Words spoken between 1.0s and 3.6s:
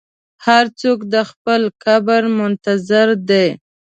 د خپل قبر منتظر دی.